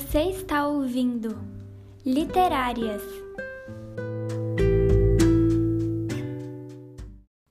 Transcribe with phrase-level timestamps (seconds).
[0.00, 1.38] Você está ouvindo
[2.04, 3.02] Literárias.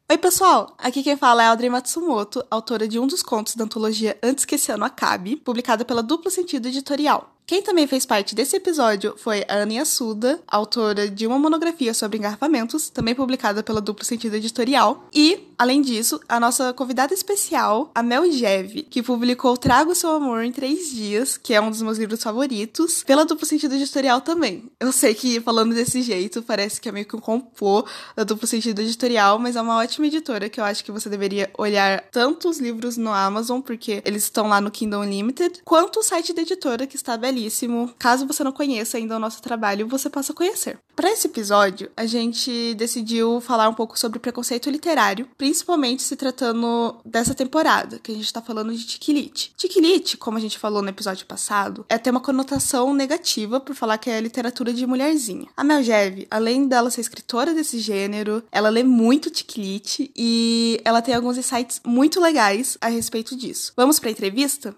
[0.09, 0.73] Oi, pessoal!
[0.77, 4.55] Aqui quem fala é Audrey Matsumoto, autora de um dos contos da antologia Antes que
[4.55, 7.35] esse ano acabe, publicada pela Duplo Sentido Editorial.
[7.45, 12.17] Quem também fez parte desse episódio foi a Aninha Suda, autora de uma monografia sobre
[12.17, 15.07] engarrafamentos, também publicada pela Duplo Sentido Editorial.
[15.13, 20.41] E, além disso, a nossa convidada especial, a Mel Jev, que publicou Trago Seu Amor
[20.41, 24.71] em Três Dias, que é um dos meus livros favoritos, pela Duplo Sentido Editorial também.
[24.79, 27.85] Eu sei que, falando desse jeito, parece que é meio que um complô
[28.15, 31.51] da Duplo Sentido Editorial, mas é uma ótima editora que eu acho que você deveria
[31.57, 36.03] olhar tanto os livros no Amazon, porque eles estão lá no Kindle Unlimited, quanto o
[36.03, 37.93] site da editora, que está belíssimo.
[37.99, 40.79] Caso você não conheça ainda o nosso trabalho, você possa conhecer.
[40.99, 46.97] Para esse episódio, a gente decidiu falar um pouco sobre preconceito literário, principalmente se tratando
[47.05, 49.53] dessa temporada, que a gente está falando de tiquilite.
[49.55, 53.97] Tiquilite, como a gente falou no episódio passado, é ter uma conotação negativa por falar
[53.97, 55.47] que é literatura de mulherzinha.
[55.55, 61.01] A Mel Jeve, além dela ser escritora desse gênero, ela lê muito tiquilite e ela
[61.01, 63.71] tem alguns insights muito legais a respeito disso.
[63.73, 64.75] Vamos para a entrevista?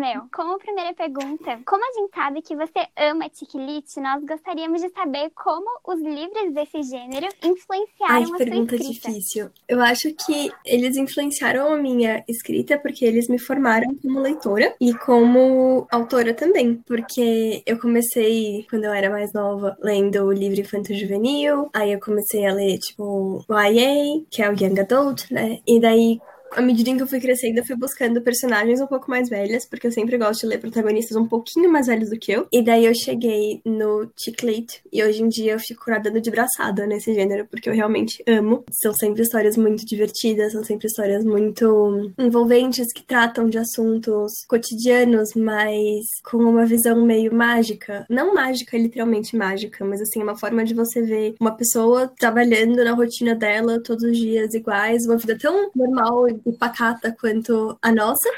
[0.00, 4.88] Mel, como primeira pergunta, como a gente sabe que você ama Tiquilite, nós gostaríamos de
[4.88, 9.08] saber como os livros desse gênero influenciaram Ai, a sua pergunta escrita.
[9.10, 9.50] difícil.
[9.68, 14.94] Eu acho que eles influenciaram a minha escrita porque eles me formaram como leitora e
[14.94, 16.82] como autora também.
[16.86, 22.00] Porque eu comecei, quando eu era mais nova, lendo o livro infanto juvenil, aí eu
[22.00, 25.58] comecei a ler, tipo, o YA, que é o Young Adult, né?
[25.66, 26.18] E daí
[26.52, 29.64] à medida em que eu fui crescendo, eu fui buscando personagens um pouco mais velhas,
[29.64, 32.46] porque eu sempre gosto de ler protagonistas um pouquinho mais velhos do que eu.
[32.52, 36.86] E daí eu cheguei no Chiclete, e hoje em dia eu fico nadando de braçada
[36.86, 38.64] nesse gênero, porque eu realmente amo.
[38.70, 45.30] São sempre histórias muito divertidas, são sempre histórias muito envolventes, que tratam de assuntos cotidianos,
[45.34, 48.04] mas com uma visão meio mágica.
[48.08, 52.92] Não mágica, literalmente mágica, mas assim, uma forma de você ver uma pessoa trabalhando na
[52.92, 56.26] rotina dela todos os dias iguais, uma vida tão normal
[56.58, 58.28] pacata quanto a nossa.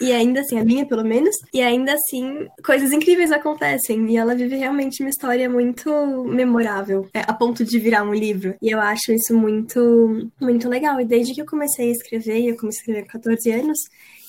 [0.00, 4.10] E ainda assim, a minha pelo menos, e ainda assim, coisas incríveis acontecem.
[4.10, 8.56] E ela vive realmente uma história muito memorável, é, a ponto de virar um livro.
[8.60, 11.00] E eu acho isso muito, muito legal.
[11.00, 13.78] E desde que eu comecei a escrever, eu comecei a escrever com 14 anos,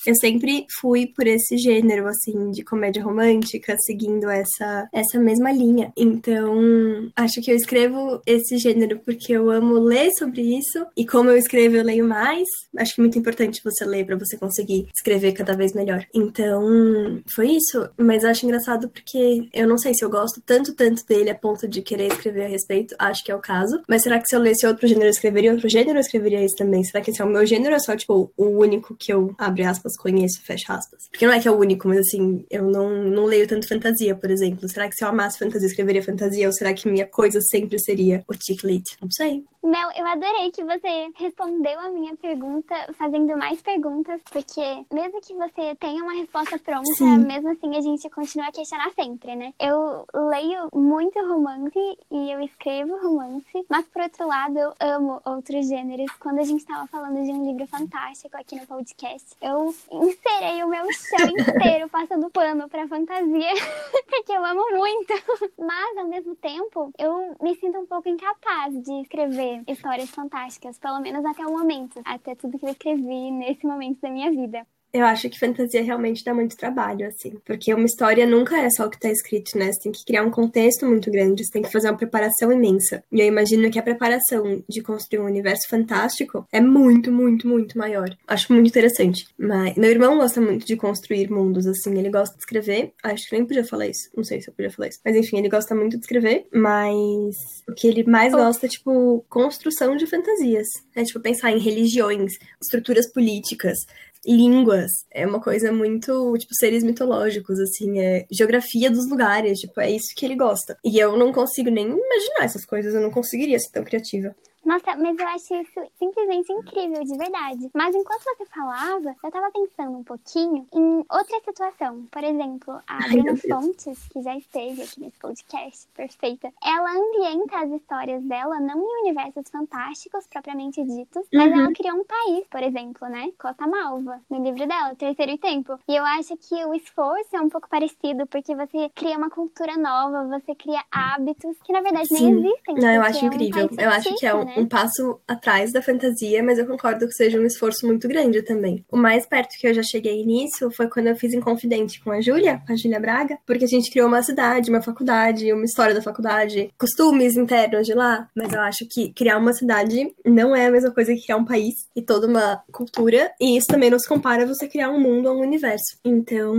[0.06, 5.92] eu sempre fui por esse gênero, assim, de comédia romântica, seguindo essa, essa mesma linha.
[5.96, 11.30] Então, acho que eu escrevo esse gênero porque eu amo ler sobre isso, e como
[11.30, 12.46] eu escrevo, eu leio mais.
[12.76, 16.04] Acho que é muito importante você ler para você conseguir escrever cada vez melhor.
[16.14, 17.88] Então, foi isso.
[17.98, 21.66] Mas acho engraçado porque eu não sei se eu gosto tanto, tanto dele a ponto
[21.66, 22.94] de querer escrever a respeito.
[22.98, 23.80] Acho que é o caso.
[23.88, 25.98] Mas será que se eu lesse outro gênero, eu escreveria outro gênero?
[25.98, 26.84] Eu escreveria esse também?
[26.84, 29.34] Será que esse é o meu gênero ou é só, tipo, o único que eu,
[29.38, 31.08] abre aspas, conheço, fecha aspas.
[31.10, 34.14] Porque não é que é o único, mas assim, eu não, não leio tanto fantasia,
[34.14, 34.68] por exemplo.
[34.68, 36.46] Será que se eu amasse fantasia, eu escreveria fantasia?
[36.46, 38.96] Ou será que minha coisa sempre seria o chiclete?
[39.00, 39.44] Não sei.
[39.66, 44.62] Mel, eu adorei que você respondeu a minha pergunta fazendo mais perguntas, porque
[44.92, 47.18] mesmo que você tenha uma resposta pronta, Sim.
[47.18, 49.52] mesmo assim a gente continua a questionar sempre, né?
[49.58, 55.66] Eu leio muito romance e eu escrevo romance, mas por outro lado eu amo outros
[55.66, 56.12] gêneros.
[56.20, 60.68] Quando a gente estava falando de um livro fantástico aqui no podcast, eu inserei o
[60.68, 63.50] meu chão inteiro passando pano pra fantasia,
[64.08, 65.14] porque eu amo muito.
[65.58, 71.00] Mas ao mesmo tempo, eu me sinto um pouco incapaz de escrever histórias fantásticas, pelo
[71.00, 74.66] menos até o momento, até tudo que eu escrevi nesse momento da minha vida.
[74.92, 77.34] Eu acho que fantasia realmente dá muito trabalho, assim.
[77.44, 79.70] Porque uma história nunca é só o que tá escrito, né?
[79.72, 83.02] Você tem que criar um contexto muito grande, você tem que fazer uma preparação imensa.
[83.12, 87.76] E eu imagino que a preparação de construir um universo fantástico é muito, muito, muito
[87.76, 88.08] maior.
[88.26, 89.26] Acho muito interessante.
[89.38, 91.98] Mas meu irmão gosta muito de construir mundos, assim.
[91.98, 92.92] Ele gosta de escrever.
[93.02, 94.10] Acho que nem podia falar isso.
[94.16, 95.00] Não sei se eu podia falar isso.
[95.04, 96.46] Mas enfim, ele gosta muito de escrever.
[96.52, 97.34] Mas
[97.68, 100.66] o que ele mais gosta é, tipo, construção de fantasias.
[100.94, 102.32] É, tipo, pensar em religiões,
[102.62, 103.78] estruturas políticas,
[104.26, 104.90] línguas.
[105.12, 110.14] É uma coisa muito, tipo, seres mitológicos, assim, é geografia dos lugares, tipo, é isso
[110.16, 110.76] que ele gosta.
[110.84, 114.34] E eu não consigo nem imaginar essas coisas, eu não conseguiria ser tão criativa.
[114.66, 117.70] Nossa, mas eu acho isso simplesmente incrível, de verdade.
[117.72, 122.04] Mas enquanto você falava, eu tava pensando um pouquinho em outra situação.
[122.10, 123.36] Por exemplo, a Bruna.
[123.36, 129.02] Fontes, que já esteve aqui nesse podcast, perfeita, ela ambienta as histórias dela não em
[129.02, 131.60] universos fantásticos, propriamente ditos, mas Uhum.
[131.60, 133.30] ela criou um país, por exemplo, né?
[133.38, 135.78] Costa Malva, no livro dela, Terceiro e Tempo.
[135.88, 139.76] E eu acho que o esforço é um pouco parecido, porque você cria uma cultura
[139.76, 142.32] nova, você cria hábitos que na verdade nem Sim.
[142.48, 142.74] existem.
[142.74, 143.68] Não, eu acho é um incrível.
[143.68, 144.55] país Eu acho que é um, fictício, né?
[144.56, 148.84] Um passo atrás da fantasia, mas eu concordo que seja um esforço muito grande também.
[148.90, 152.10] O mais perto que eu já cheguei nisso foi quando eu fiz em Confidente com
[152.10, 155.64] a Júlia, com a Júlia Braga, porque a gente criou uma cidade, uma faculdade, uma
[155.64, 160.54] história da faculdade, costumes internos de lá, mas eu acho que criar uma cidade não
[160.54, 163.90] é a mesma coisa que criar um país e toda uma cultura, e isso também
[163.90, 165.98] não se compara a você criar um mundo ou um universo.
[166.04, 166.54] Então,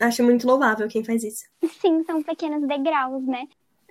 [0.00, 1.44] acho muito louvável quem faz isso.
[1.80, 3.44] Sim, são pequenos degraus, né?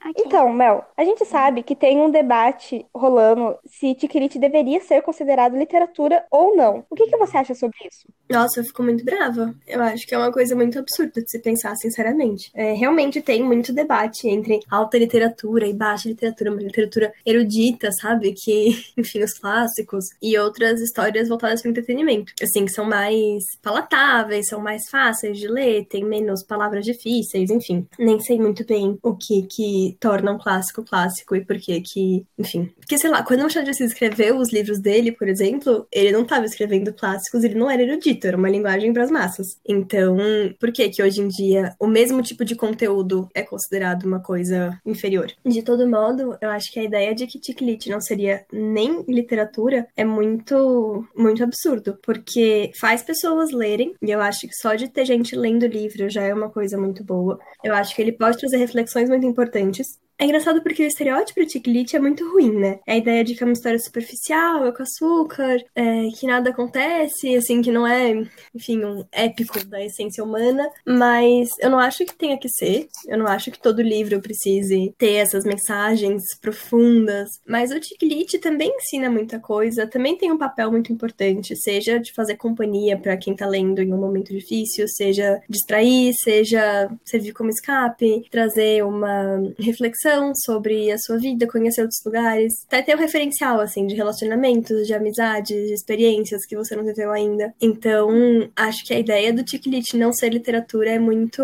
[0.09, 0.23] Okay.
[0.25, 5.57] Então, Mel, a gente sabe que tem um debate rolando se Tikrit deveria ser considerado
[5.57, 6.85] literatura ou não.
[6.89, 8.07] O que, que você acha sobre isso?
[8.29, 9.53] Nossa, eu fico muito brava.
[9.67, 12.51] Eu acho que é uma coisa muito absurda de se pensar, sinceramente.
[12.53, 18.33] É, realmente tem muito debate entre alta literatura e baixa literatura, uma literatura erudita, sabe?
[18.33, 22.33] Que, enfim, os clássicos e outras histórias voltadas para entretenimento.
[22.41, 27.87] Assim, que são mais palatáveis, são mais fáceis de ler, tem menos palavras difíceis, enfim.
[27.97, 32.25] Nem sei muito bem o que que torna um clássico clássico e por que que,
[32.37, 32.71] enfim.
[32.77, 36.11] Porque, sei lá, quando o Machado de Assis escreveu os livros dele, por exemplo, ele
[36.11, 39.47] não estava escrevendo clássicos, ele não era erudito, era uma linguagem para as massas.
[39.67, 40.17] Então,
[40.59, 44.79] por que que hoje em dia o mesmo tipo de conteúdo é considerado uma coisa
[44.85, 45.31] inferior?
[45.45, 49.87] De todo modo, eu acho que a ideia de que Tiklit não seria nem literatura
[49.95, 55.05] é muito, muito absurdo, porque faz pessoas lerem, e eu acho que só de ter
[55.05, 57.39] gente lendo livro já é uma coisa muito boa.
[57.63, 59.82] Eu acho que ele pode trazer reflexões muito importantes
[60.17, 62.79] é engraçado porque o estereótipo de Tiklit é muito ruim, né?
[62.85, 66.51] É a ideia de que é uma história superficial, é com açúcar, é, que nada
[66.51, 68.23] acontece, assim, que não é,
[68.53, 70.69] enfim, um épico da essência humana.
[70.85, 72.87] Mas eu não acho que tenha que ser.
[73.07, 77.29] Eu não acho que todo livro precise ter essas mensagens profundas.
[77.47, 82.13] Mas o Tiklit também ensina muita coisa, também tem um papel muito importante, seja de
[82.13, 87.49] fazer companhia para quem tá lendo em um momento difícil, seja distrair, seja servir como
[87.49, 90.02] escape, trazer uma reflexão
[90.35, 94.93] sobre a sua vida, conhecer outros lugares, até ter um referencial, assim, de relacionamentos, de
[94.93, 97.53] amizades, de experiências que você não viveu ainda.
[97.61, 98.09] Então,
[98.55, 101.43] acho que a ideia do Tiklit não ser literatura é muito,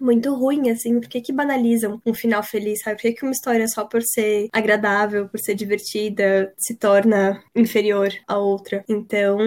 [0.00, 2.96] muito ruim, assim, porque que banalizam um final feliz, sabe?
[2.96, 8.12] Por que, que uma história só por ser agradável, por ser divertida, se torna inferior
[8.26, 8.84] à outra?
[8.88, 9.38] Então,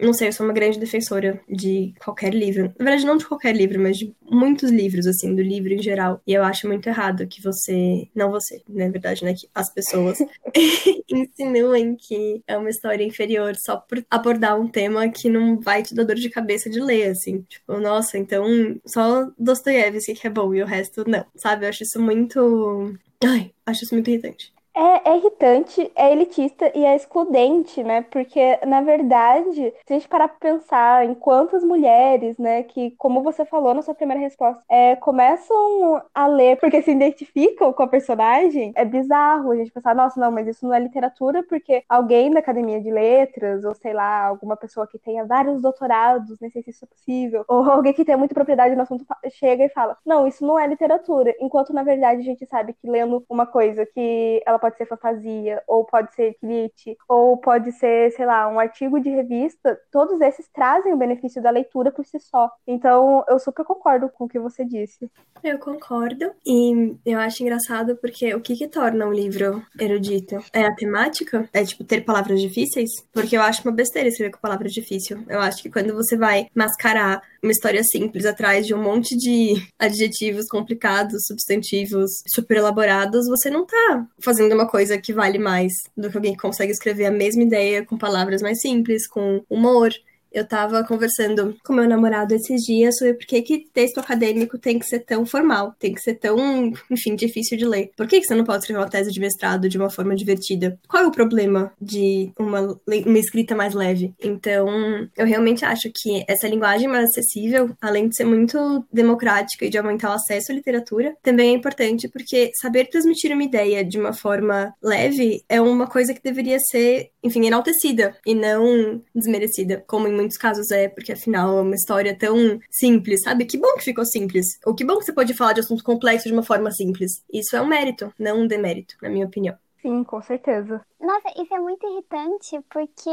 [0.00, 2.72] não sei, eu sou uma grande defensora de qualquer livro.
[2.78, 6.20] Na verdade, não de qualquer livro, mas de muitos livros, assim, do livro em geral.
[6.26, 9.34] E eu acho muito errado que você não você, na verdade, né?
[9.34, 10.18] Que as pessoas
[11.10, 15.94] insinuem que é uma história inferior só por abordar um tema que não vai te
[15.94, 17.42] dar dor de cabeça de ler, assim.
[17.42, 18.44] Tipo, nossa, então
[18.86, 21.64] só Dostoiévski que é bom e o resto não, sabe?
[21.64, 22.94] Eu acho isso muito.
[23.24, 24.52] Ai, acho isso muito irritante.
[24.80, 28.02] É, é, irritante, é elitista e é excludente, né?
[28.02, 33.20] Porque, na verdade, se a gente parar pra pensar em quantas mulheres, né, que, como
[33.20, 37.88] você falou na sua primeira resposta, é, começam a ler porque se identificam com a
[37.88, 42.30] personagem, é bizarro a gente pensar, nossa, não, mas isso não é literatura porque alguém
[42.30, 46.62] da academia de letras, ou sei lá, alguma pessoa que tenha vários doutorados, nem sei
[46.62, 49.96] se isso é possível, ou alguém que tenha muita propriedade no assunto chega e fala,
[50.06, 51.34] não, isso não é literatura.
[51.40, 54.86] Enquanto, na verdade, a gente sabe que lendo uma coisa que ela pode pode ser
[54.86, 60.20] fantasia, ou pode ser crit, ou pode ser, sei lá, um artigo de revista, todos
[60.20, 62.50] esses trazem o benefício da leitura por si só.
[62.66, 65.10] Então, eu super concordo com o que você disse.
[65.42, 66.32] Eu concordo.
[66.46, 70.36] E eu acho engraçado porque o que que torna um livro erudito?
[70.52, 71.48] É a temática?
[71.52, 72.90] É, tipo, ter palavras difíceis?
[73.12, 75.18] Porque eu acho uma besteira escrever com palavras difíceis.
[75.28, 79.54] Eu acho que quando você vai mascarar uma história simples atrás de um monte de
[79.78, 86.10] adjetivos complicados, substantivos super elaborados, você não tá fazendo uma coisa que vale mais do
[86.10, 89.92] que alguém que consegue escrever a mesma ideia com palavras mais simples, com humor.
[90.32, 94.78] Eu tava conversando com meu namorado esses dias sobre por que, que texto acadêmico tem
[94.78, 97.90] que ser tão formal, tem que ser tão, enfim, difícil de ler.
[97.96, 100.78] Por que, que você não pode escrever uma tese de mestrado de uma forma divertida?
[100.88, 104.14] Qual é o problema de uma, uma escrita mais leve?
[104.22, 104.68] Então,
[105.16, 109.78] eu realmente acho que essa linguagem mais acessível, além de ser muito democrática e de
[109.78, 114.12] aumentar o acesso à literatura, também é importante porque saber transmitir uma ideia de uma
[114.12, 120.17] forma leve é uma coisa que deveria ser, enfim, enaltecida e não desmerecida, como em
[120.18, 123.44] muitos casos é, porque afinal é uma história tão simples, sabe?
[123.44, 124.58] Que bom que ficou simples.
[124.66, 127.22] Ou que bom que você pode falar de assuntos complexos de uma forma simples.
[127.32, 129.56] Isso é um mérito, não um demérito, na minha opinião.
[129.80, 130.80] Sim, com certeza.
[131.00, 133.10] Nossa, isso é muito irritante porque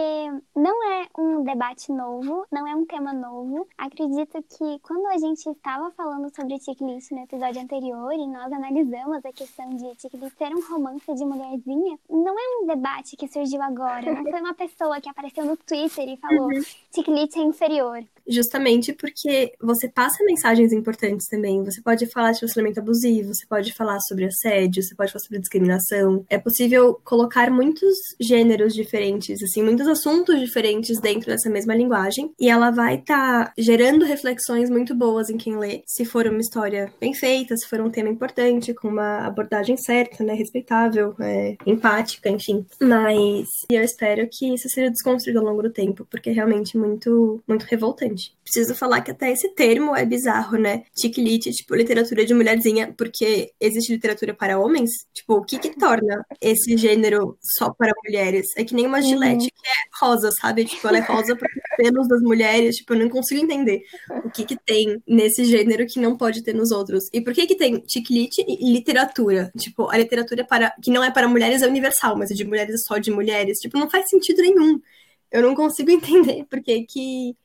[0.56, 3.68] não é um debate novo, não é um tema novo.
[3.78, 9.24] Acredito que quando a gente estava falando sobre checklist no episódio anterior e nós analisamos
[9.24, 13.62] a questão de checklist ser um romance de mulherzinha, não é um debate que surgiu
[13.62, 14.14] agora.
[14.14, 16.62] Não foi uma pessoa que apareceu no Twitter e falou uhum.
[16.92, 21.64] checklist é inferior justamente porque você passa mensagens importantes também.
[21.64, 25.40] Você pode falar de relacionamento abusivo, você pode falar sobre assédio, você pode falar sobre
[25.40, 26.26] discriminação.
[26.30, 32.32] É possível colocar muito muitos gêneros diferentes, assim, muitos assuntos diferentes dentro dessa mesma linguagem.
[32.40, 36.40] E ela vai estar tá gerando reflexões muito boas em quem lê, se for uma
[36.40, 41.58] história bem feita, se for um tema importante, com uma abordagem certa, né, respeitável, é,
[41.66, 42.66] empática, enfim.
[42.82, 47.42] Mas eu espero que isso seja desconstruído ao longo do tempo, porque é realmente muito,
[47.48, 48.34] muito revoltante.
[48.44, 50.84] Preciso falar que até esse termo é bizarro, né?
[50.96, 51.16] Chick
[51.52, 54.92] tipo, literatura de mulherzinha, porque existe literatura para homens?
[55.14, 58.48] Tipo, o que que torna esse gênero só para mulheres?
[58.56, 59.50] É que nem uma gilete uhum.
[59.50, 60.66] que é rosa, sabe?
[60.66, 63.82] Tipo, ela é rosa porque pelos das mulheres, tipo, eu não consigo entender
[64.24, 67.06] o que que tem nesse gênero que não pode ter nos outros.
[67.14, 69.52] E por que que tem chick e literatura?
[69.58, 72.84] Tipo, a literatura para que não é para mulheres é universal, mas é de mulheres
[72.86, 73.60] só de mulheres.
[73.60, 74.80] Tipo, não faz sentido nenhum.
[75.32, 77.36] Eu não consigo entender por que que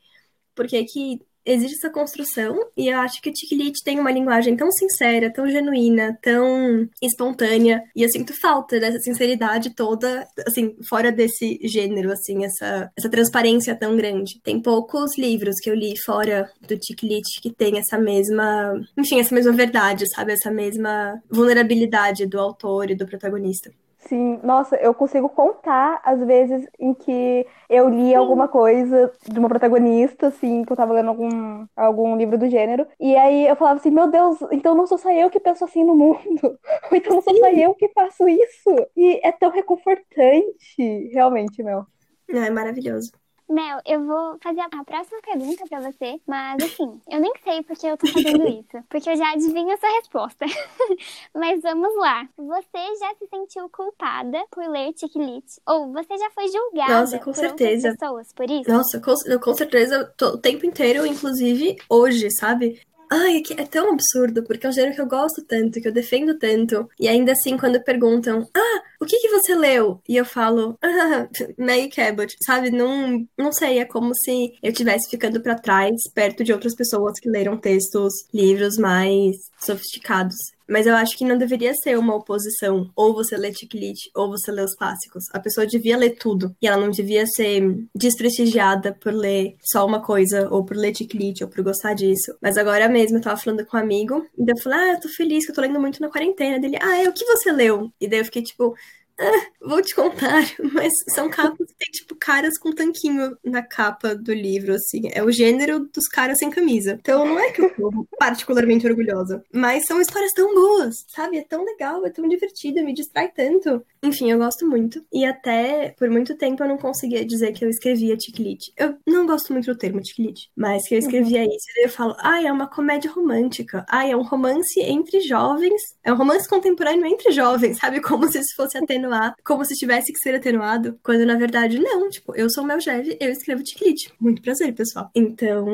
[0.55, 4.55] por que que existe essa construção e eu acho que o Tikilit tem uma linguagem
[4.55, 11.11] tão sincera, tão genuína, tão espontânea e eu sinto falta dessa sinceridade toda, assim, fora
[11.11, 14.39] desse gênero, assim, essa, essa transparência tão grande.
[14.43, 19.33] Tem poucos livros que eu li fora do Tikilit que tem essa mesma, enfim, essa
[19.33, 20.33] mesma verdade, sabe?
[20.33, 23.71] Essa mesma vulnerabilidade do autor e do protagonista.
[24.01, 28.15] Sim, nossa, eu consigo contar as vezes em que eu li Sim.
[28.15, 32.87] alguma coisa de uma protagonista, assim, que eu tava lendo algum, algum livro do gênero,
[32.99, 35.83] e aí eu falava assim, meu Deus, então não sou só eu que penso assim
[35.83, 36.57] no mundo, ou
[36.97, 38.69] então não sou só eu que faço isso.
[38.97, 41.85] E é tão reconfortante, realmente, meu.
[42.27, 43.11] Não, é maravilhoso.
[43.51, 47.85] Mel, eu vou fazer a próxima pergunta para você, mas assim, eu nem sei porque
[47.85, 50.45] eu tô fazendo isso, porque eu já adivinho essa resposta.
[51.35, 52.27] mas vamos lá.
[52.37, 55.45] Você já se sentiu culpada por ler Ticklit?
[55.67, 57.95] Ou você já foi julgada Nossa, com por certeza.
[57.97, 58.71] pessoas por isso?
[58.71, 62.81] Nossa, com, com certeza, tô, o tempo inteiro, inclusive hoje, sabe?
[63.13, 65.91] Ai, é, é tão absurdo, porque é um gênero que eu gosto tanto, que eu
[65.91, 66.89] defendo tanto.
[66.97, 69.99] E ainda assim, quando perguntam, ah, o que que você leu?
[70.07, 71.27] E eu falo, ah,
[71.59, 72.71] Maggie Cabot, sabe?
[72.71, 77.19] Não, não sei, é como se eu estivesse ficando para trás, perto de outras pessoas
[77.19, 80.35] que leram textos, livros mais sofisticados.
[80.71, 82.89] Mas eu acho que não deveria ser uma oposição.
[82.95, 85.25] Ou você lê Tiklit, ou você lê os clássicos.
[85.33, 86.55] A pessoa devia ler tudo.
[86.61, 87.61] E ela não devia ser
[87.93, 92.33] desprestigiada por ler só uma coisa, ou por ler Tiklit, ou por gostar disso.
[92.41, 95.01] Mas agora mesmo eu tava falando com um amigo, e daí eu falei, ah, eu
[95.01, 96.57] tô feliz que eu tô lendo muito na quarentena.
[96.57, 97.91] Dele, ah, é o que você leu?
[97.99, 98.73] E daí eu fiquei tipo,
[99.61, 104.33] vou te contar, mas são capas que tem, tipo, caras com tanquinho na capa do
[104.33, 105.03] livro, assim.
[105.13, 106.97] É o gênero dos caras sem camisa.
[106.99, 109.43] Então não é que eu tô particularmente orgulhosa.
[109.53, 111.37] Mas são histórias tão boas, sabe?
[111.37, 113.83] É tão legal, é tão divertido, me distrai tanto.
[114.03, 115.03] Enfim, eu gosto muito.
[115.13, 118.71] E até por muito tempo eu não conseguia dizer que eu escrevia ticlite.
[118.77, 121.47] Eu não gosto muito do termo ticlite, mas que eu escrevia uhum.
[121.47, 121.65] isso.
[121.77, 123.85] E eu falo, ai, ah, é uma comédia romântica.
[123.87, 125.81] Ai, ah, é um romance entre jovens.
[126.03, 128.01] É um romance contemporâneo entre jovens, sabe?
[128.01, 130.99] Como se isso fosse atenuar, como se tivesse que ser atenuado.
[131.03, 132.09] Quando na verdade não.
[132.09, 134.11] Tipo, eu sou chefe, eu escrevo ticlite.
[134.19, 135.09] Muito prazer, pessoal.
[135.13, 135.65] Então,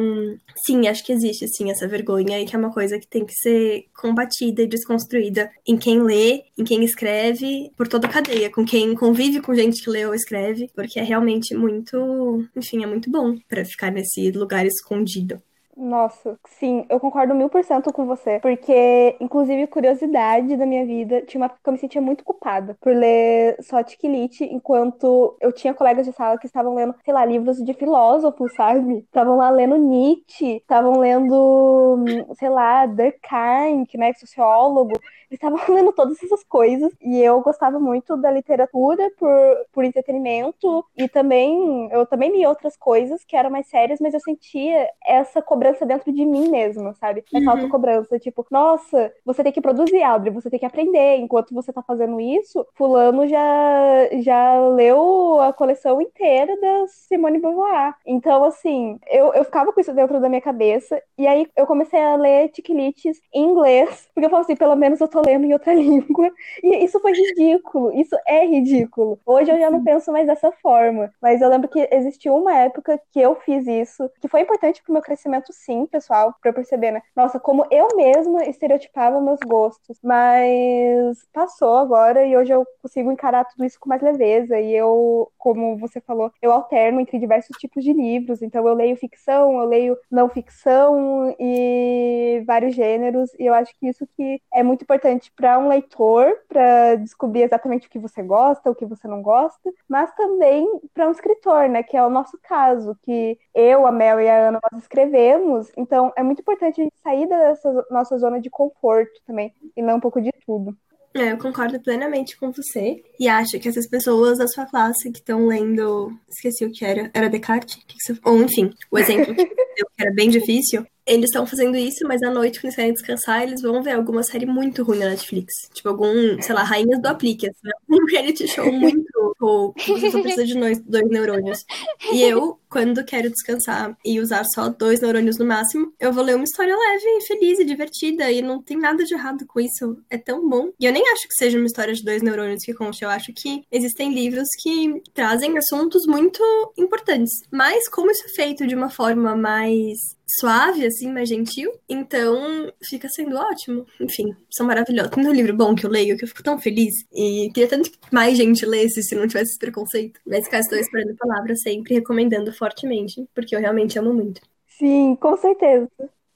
[0.65, 3.33] sim, acho que existe, sim, essa vergonha e que é uma coisa que tem que
[3.33, 8.65] ser combatida e desconstruída em quem lê, em quem escreve, por todo o cadeia, com
[8.65, 13.11] quem convive com gente que lê ou escreve, porque é realmente muito, enfim, é muito
[13.11, 15.41] bom para ficar nesse lugar escondido.
[15.79, 18.39] Nossa, sim, eu concordo mil por cento com você.
[18.39, 22.75] Porque, inclusive, curiosidade da minha vida, tinha uma época que eu me sentia muito culpada
[22.81, 27.23] por ler só Tiquilite, enquanto eu tinha colegas de sala que estavam lendo, sei lá,
[27.23, 28.97] livros de filósofos, sabe?
[28.99, 31.95] Estavam lá lendo Nietzsche, estavam lendo,
[32.39, 34.93] sei lá, Durkheim, que né, é sociólogo.
[35.29, 36.91] Eles estavam lendo todas essas coisas.
[37.01, 39.29] E eu gostava muito da literatura por,
[39.71, 40.83] por entretenimento.
[40.97, 45.41] E também, eu também li outras coisas que eram mais sérias, mas eu sentia essa
[45.41, 47.23] cobrança cobrança dentro de mim mesma, sabe?
[47.33, 47.49] É uhum.
[47.49, 48.19] autocobrança.
[48.19, 51.17] Tipo, nossa, você tem que produzir, Audrey, você tem que aprender.
[51.17, 57.95] Enquanto você tá fazendo isso, fulano já, já leu a coleção inteira da Simone Beauvoir.
[58.05, 61.01] Então, assim, eu, eu ficava com isso dentro da minha cabeça.
[61.17, 64.07] E aí eu comecei a ler tiquilites em inglês.
[64.13, 66.31] Porque eu falo assim, pelo menos eu tô lendo em outra língua.
[66.63, 67.91] E isso foi ridículo.
[67.93, 69.19] Isso é ridículo.
[69.25, 71.11] Hoje eu já não penso mais dessa forma.
[71.21, 74.93] Mas eu lembro que existiu uma época que eu fiz isso, que foi importante pro
[74.93, 77.01] meu crescimento sim, pessoal, pra eu perceber, né?
[77.15, 79.97] Nossa, como eu mesma estereotipava meus gostos.
[80.03, 84.59] Mas passou agora e hoje eu consigo encarar tudo isso com mais leveza.
[84.59, 88.41] E eu, como você falou, eu alterno entre diversos tipos de livros.
[88.41, 93.33] Então eu leio ficção, eu leio não ficção e vários gêneros.
[93.39, 97.87] E eu acho que isso que é muito importante para um leitor, para descobrir exatamente
[97.87, 101.83] o que você gosta, o que você não gosta, mas também para um escritor, né?
[101.83, 105.46] Que é o nosso caso, que eu, a Mel e a Ana nós escrevemos
[105.77, 109.97] então, é muito importante a gente sair dessa nossa zona de conforto também e não
[109.97, 110.75] um pouco de tudo.
[111.13, 113.03] É, eu concordo plenamente com você.
[113.19, 116.11] E acho que essas pessoas da sua classe que estão lendo.
[116.29, 117.09] Esqueci o que era.
[117.13, 117.75] Era Descartes?
[117.75, 118.19] Que que você...
[118.23, 120.85] Ou, enfim, o exemplo que, que era bem difícil.
[121.05, 124.21] Eles estão fazendo isso, mas à noite, quando eles querem descansar, eles vão ver alguma
[124.21, 125.53] série muito ruim na Netflix.
[125.73, 127.49] Tipo, algum, sei lá, Rainhas do Aplique.
[127.49, 131.65] Assim, um reality show muito ou só precisa de dois neurônios.
[132.11, 136.35] E eu, quando quero descansar e usar só dois neurônios no máximo, eu vou ler
[136.35, 138.31] uma história leve, feliz e divertida.
[138.31, 139.97] E não tem nada de errado com isso.
[140.09, 140.71] É tão bom.
[140.79, 143.03] E eu nem acho que seja uma história de dois neurônios que conte.
[143.03, 146.43] Eu acho que existem livros que trazem assuntos muito
[146.77, 147.31] importantes.
[147.51, 149.97] Mas como isso é feito de uma forma mais
[150.39, 151.71] suave, assim, mais gentil.
[151.87, 153.85] Então, fica sendo ótimo.
[153.99, 155.11] Enfim, são maravilhosos.
[155.11, 156.93] Tem um livro bom que eu leio que eu fico tão feliz.
[157.13, 160.19] E queria tanto que mais gente lesse se não tivesse esse preconceito.
[160.25, 164.41] Mas cá estou esperando a palavra sempre, recomendando fortemente, porque eu realmente amo muito.
[164.67, 165.89] Sim, com certeza.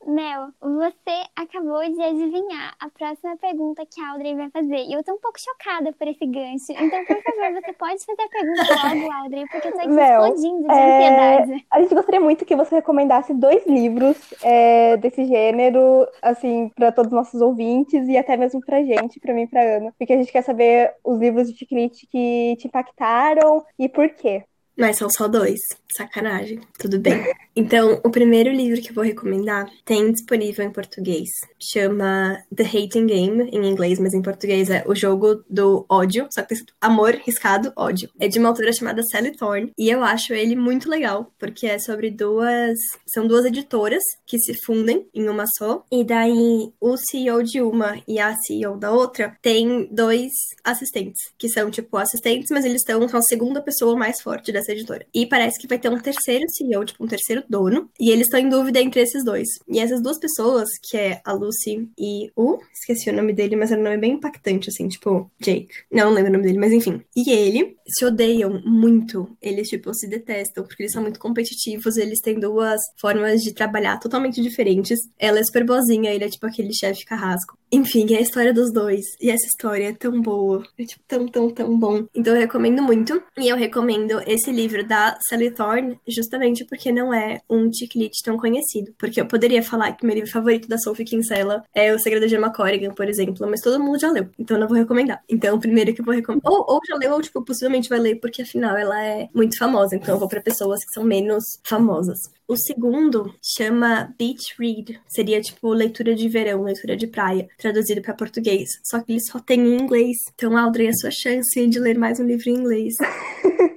[0.05, 4.77] Mel, você acabou de adivinhar a próxima pergunta que a Audrey vai fazer.
[4.77, 6.71] E eu tô um pouco chocada por esse gancho.
[6.71, 10.23] Então, por favor, você pode fazer a pergunta logo, Audrey, porque eu tô aqui Mel,
[10.23, 10.97] explodindo de é...
[10.97, 11.65] ansiedade.
[11.69, 17.11] A gente gostaria muito que você recomendasse dois livros é, desse gênero, assim, para todos
[17.11, 19.93] os nossos ouvintes e até mesmo pra gente, pra mim e pra Ana.
[19.97, 24.43] Porque a gente quer saber os livros de Chiclete que te impactaram e por quê.
[24.77, 25.59] Mas são só dois.
[25.95, 26.61] Sacanagem.
[26.79, 27.23] Tudo bem.
[27.55, 31.27] Então, o primeiro livro que eu vou recomendar tem disponível em português.
[31.59, 36.27] Chama The Hating Game, em inglês, mas em português é O Jogo do Ódio.
[36.31, 38.09] Só que tem escrito Amor, Riscado, Ódio.
[38.19, 39.71] É de uma autora chamada Sally Thorne.
[39.77, 42.77] E eu acho ele muito legal, porque é sobre duas.
[43.05, 45.83] São duas editoras que se fundem em uma só.
[45.91, 50.31] E daí, o CEO de uma e a CEO da outra tem dois
[50.63, 54.71] assistentes, que são, tipo, assistentes, mas eles estão com a segunda pessoa mais forte dessa
[54.71, 55.05] editora.
[55.13, 58.39] E parece que vai ter um terceiro CEO, tipo, um terceiro dono, e eles estão
[58.39, 59.47] em dúvida entre esses dois.
[59.67, 62.59] E essas duas pessoas, que é a Lucy e o.
[62.73, 65.69] Esqueci o nome dele, mas era um nome bem impactante, assim, tipo, Jake.
[65.91, 67.01] Não, não lembro o nome dele, mas enfim.
[67.15, 69.35] E ele se odeiam muito.
[69.41, 73.97] Eles, tipo, se detestam, porque eles são muito competitivos, eles têm duas formas de trabalhar
[73.99, 74.99] totalmente diferentes.
[75.17, 77.57] Ela é super boazinha, ele é, tipo, aquele chefe carrasco.
[77.71, 79.05] Enfim, é a história dos dois.
[79.21, 80.63] E essa história é tão boa.
[80.77, 82.05] É, tipo, tão, tão, tão bom.
[82.13, 83.21] Então eu recomendo muito.
[83.37, 88.37] E eu recomendo esse livro da Sally Thorne, justamente porque não é um chiclete tão
[88.37, 88.93] conhecido.
[88.97, 92.35] Porque eu poderia falar que meu livro favorito da Sophie Kinsella é O Segredo de
[92.35, 94.29] Emma Corrigan, por exemplo, mas todo mundo já leu.
[94.37, 95.21] Então não vou recomendar.
[95.29, 96.51] Então o primeiro que eu vou recomendar.
[96.51, 99.95] Ou, ou já leu, ou, tipo, possivelmente vai ler, porque afinal ela é muito famosa.
[99.95, 102.19] Então eu vou para pessoas que são menos famosas.
[102.51, 104.99] O segundo chama Beach Read.
[105.07, 108.67] Seria tipo leitura de verão, leitura de praia, traduzido para português.
[108.83, 110.17] Só que ele só tem em inglês.
[110.35, 112.95] Então, Audrey, a sua chance de ler mais um livro em inglês.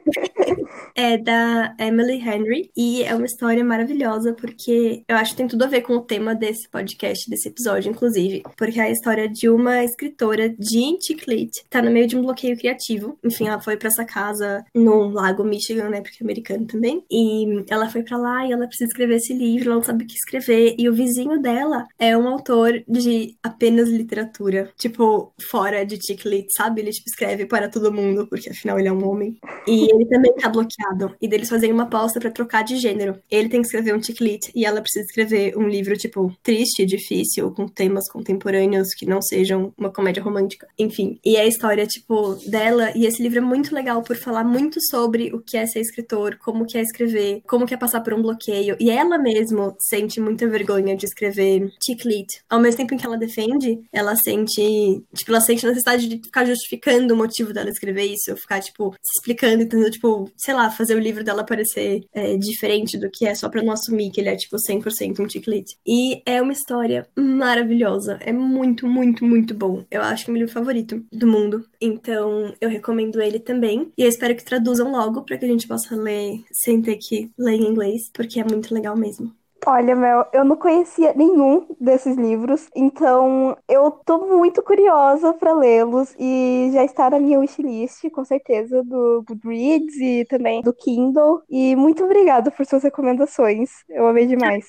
[0.95, 5.65] é da Emily Henry e é uma história maravilhosa porque eu acho que tem tudo
[5.65, 9.49] a ver com o tema desse podcast, desse episódio, inclusive, porque é a história de
[9.49, 13.19] uma escritora, Jean Chiclete, tá no meio de um bloqueio criativo.
[13.25, 17.65] Enfim, ela foi para essa casa no Lago Michigan, né, porque é americano também, e
[17.69, 20.15] ela foi para lá e ela precisa escrever esse livro, ela não sabe o que
[20.15, 26.49] escrever, e o vizinho dela é um autor de apenas literatura, tipo, fora de Chiclete,
[26.57, 26.81] sabe?
[26.81, 29.37] Ele tipo escreve para todo mundo, porque afinal ele é um homem.
[29.67, 33.19] E ele também tá bloqueado e deles fazem uma aposta para trocar de gênero.
[33.31, 37.51] Ele tem que escrever um chiclete e ela precisa escrever um livro, tipo, triste, difícil,
[37.53, 40.67] com temas contemporâneos que não sejam uma comédia romântica.
[40.79, 41.19] Enfim.
[41.25, 42.93] E é a história, tipo, dela.
[42.97, 46.37] E esse livro é muito legal por falar muito sobre o que é ser escritor,
[46.39, 48.54] como que é escrever, como que é passar por um bloqueio.
[48.79, 52.43] E ela mesmo sente muita vergonha de escrever chiclete.
[52.49, 56.45] Ao mesmo tempo em que ela defende, ela sente, tipo, ela sente necessidade de ficar
[56.45, 59.91] justificando o motivo dela escrever isso, ficar, tipo, se explicando, entendeu?
[59.91, 63.63] Tipo, sei lá, fazer o livro dela parecer é, diferente do que é, só pra
[63.63, 65.77] não assumir que ele é, tipo, 100% um chiclete.
[65.87, 68.19] E é uma história maravilhosa.
[68.21, 69.85] É muito, muito, muito bom.
[69.91, 71.65] Eu acho que é o meu livro favorito do mundo.
[71.81, 73.91] Então, eu recomendo ele também.
[73.97, 77.31] E eu espero que traduzam logo para que a gente possa ler sem ter que
[77.39, 79.33] ler em inglês, porque é muito legal mesmo.
[79.67, 86.15] Olha, Mel, eu não conhecia nenhum desses livros, então eu tô muito curiosa para lê-los
[86.19, 91.43] e já está na minha wishlist, com certeza, do Goodreads e também do Kindle.
[91.49, 93.71] E muito obrigada por suas recomendações.
[93.89, 94.67] Eu amei demais.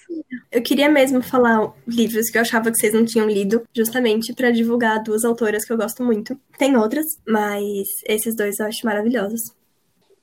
[0.50, 4.52] Eu queria mesmo falar livros que eu achava que vocês não tinham lido, justamente para
[4.52, 6.40] divulgar duas autoras que eu gosto muito.
[6.58, 9.42] Tem outras, mas esses dois eu acho maravilhosos.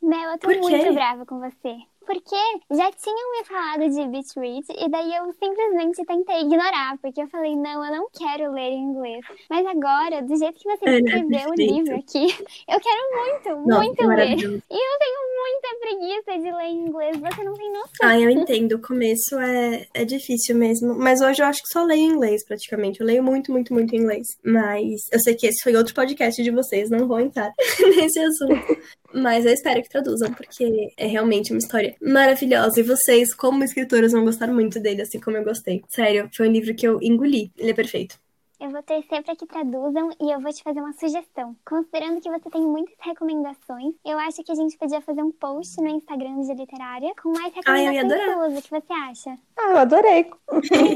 [0.02, 1.76] Mel, eu tô muito brava com você.
[2.06, 2.36] Porque
[2.70, 7.28] já tinham me falado de Beach Read e daí eu simplesmente tentei ignorar, porque eu
[7.28, 9.24] falei, não, eu não quero ler em inglês.
[9.48, 12.26] Mas agora, do jeito que você escreveu o livro aqui,
[12.68, 14.62] eu quero muito, Nossa, muito ler.
[14.70, 14.98] E eu
[16.02, 17.90] preguiça de ler em inglês, você não tem noção.
[18.02, 18.72] Ah, eu entendo.
[18.72, 20.94] O começo é, é difícil mesmo.
[20.94, 23.00] Mas hoje eu acho que só leio inglês, praticamente.
[23.00, 24.26] Eu leio muito, muito, muito inglês.
[24.44, 27.52] Mas eu sei que esse foi outro podcast de vocês, não vou entrar
[27.96, 28.82] nesse assunto.
[29.14, 32.80] Mas eu espero que traduzam, porque é realmente uma história maravilhosa.
[32.80, 35.82] E vocês, como escritoras, vão gostar muito dele, assim como eu gostei.
[35.88, 37.52] Sério, foi um livro que eu engoli.
[37.56, 38.18] Ele é perfeito.
[38.62, 41.56] Eu vou torcer para que traduzam e eu vou te fazer uma sugestão.
[41.66, 45.82] Considerando que você tem muitas recomendações, eu acho que a gente podia fazer um post
[45.82, 48.58] no Instagram de literária com mais ia recomendações suas.
[48.58, 49.38] O que você acha?
[49.56, 50.30] Ah, eu adorei.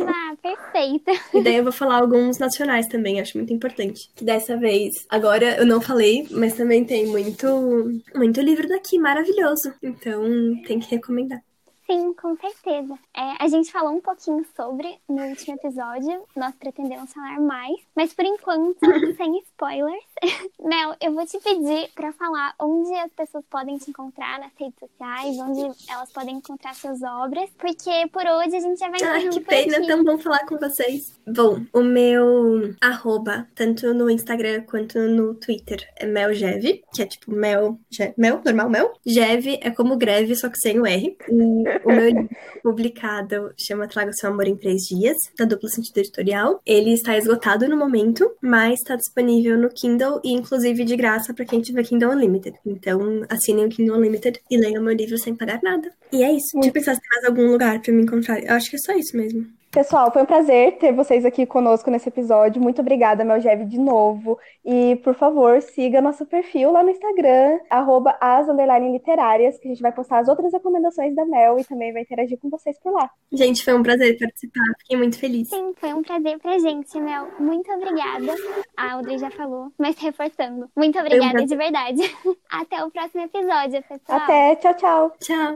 [0.07, 1.11] ah, perfeita.
[1.35, 4.12] E daí eu vou falar alguns nacionais também, acho muito importante.
[4.14, 9.74] Que dessa vez, agora eu não falei, mas também tem muito, muito livro daqui, maravilhoso.
[9.83, 10.22] Então
[10.68, 11.42] tem que recomendar.
[11.87, 12.99] Sim, com certeza.
[13.16, 18.12] É, a gente falou um pouquinho sobre no último episódio, nós pretendemos falar mais, mas
[18.12, 18.79] por enquanto,
[19.16, 20.05] sem spoilers.
[20.61, 24.79] Mel, eu vou te pedir pra falar onde as pessoas podem te encontrar nas redes
[24.81, 29.18] sociais, onde elas podem encontrar suas obras, porque por hoje a gente já vai Ai,
[29.18, 29.87] encerrando que pena, aqui.
[29.87, 31.16] tão bom falar com vocês.
[31.25, 37.31] Bom, o meu arroba, tanto no Instagram quanto no Twitter, é melgev, que é tipo
[37.31, 37.79] mel,
[38.16, 38.92] mel, normal mel.
[39.07, 41.16] Gev é como greve, só que sem o R.
[41.29, 42.29] E o meu livro
[42.62, 46.61] publicado chama Traga Seu Amor em Três Dias, da dupla sentido editorial.
[46.67, 51.45] Ele está esgotado no momento, mas está disponível no Kindle e inclusive de graça para
[51.45, 52.57] quem tiver Kindle Unlimited.
[52.65, 55.91] Então assinem o Kindle Unlimited e leiam meu livro sem pagar nada.
[56.12, 56.53] E é isso.
[56.55, 58.43] Deixa eu pensar se tem mais algum lugar para me encontrar.
[58.43, 59.47] Eu acho que é só isso mesmo.
[59.77, 62.62] Pessoal, foi um prazer ter vocês aqui conosco nesse episódio.
[62.62, 64.39] Muito obrigada, Melgeve, de novo.
[64.65, 69.83] E, por favor, siga nosso perfil lá no Instagram, arroba as literárias, que a gente
[69.83, 73.11] vai postar as outras recomendações da Mel e também vai interagir com vocês por lá.
[73.31, 74.65] Gente, foi um prazer participar.
[74.79, 75.51] Fiquei muito feliz.
[75.51, 77.29] Sim, foi um prazer pra gente, Mel.
[77.39, 78.35] Muito obrigada.
[78.79, 80.71] A Audrey já falou, mas reforçando.
[80.75, 81.49] Muito obrigada, prazer.
[81.49, 82.17] de verdade.
[82.49, 84.21] Até o próximo episódio, pessoal.
[84.23, 85.12] Até, tchau, tchau.
[85.21, 85.55] Tchau.